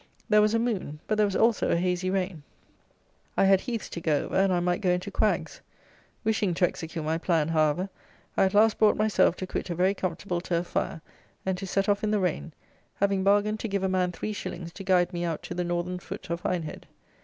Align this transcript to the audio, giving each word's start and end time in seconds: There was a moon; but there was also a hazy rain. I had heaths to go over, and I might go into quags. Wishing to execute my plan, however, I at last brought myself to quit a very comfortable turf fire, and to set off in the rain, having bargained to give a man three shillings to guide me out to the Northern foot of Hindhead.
There 0.29 0.41
was 0.41 0.55
a 0.55 0.57
moon; 0.57 0.99
but 1.05 1.19
there 1.19 1.27
was 1.27 1.35
also 1.35 1.69
a 1.69 1.75
hazy 1.77 2.09
rain. 2.09 2.41
I 3.37 3.45
had 3.45 3.61
heaths 3.61 3.87
to 3.89 4.01
go 4.01 4.23
over, 4.25 4.35
and 4.35 4.51
I 4.51 4.59
might 4.59 4.81
go 4.81 4.89
into 4.89 5.11
quags. 5.11 5.59
Wishing 6.23 6.55
to 6.55 6.65
execute 6.65 7.05
my 7.05 7.19
plan, 7.19 7.49
however, 7.49 7.87
I 8.35 8.45
at 8.45 8.55
last 8.55 8.79
brought 8.79 8.97
myself 8.97 9.35
to 9.35 9.45
quit 9.45 9.69
a 9.69 9.75
very 9.75 9.93
comfortable 9.93 10.41
turf 10.41 10.65
fire, 10.65 11.01
and 11.45 11.55
to 11.59 11.67
set 11.67 11.87
off 11.87 12.03
in 12.03 12.09
the 12.09 12.19
rain, 12.19 12.51
having 12.95 13.23
bargained 13.23 13.59
to 13.59 13.67
give 13.67 13.83
a 13.83 13.87
man 13.89 14.11
three 14.11 14.33
shillings 14.33 14.73
to 14.73 14.83
guide 14.83 15.13
me 15.13 15.23
out 15.23 15.43
to 15.43 15.53
the 15.53 15.63
Northern 15.63 15.99
foot 15.99 16.31
of 16.31 16.41
Hindhead. 16.41 16.85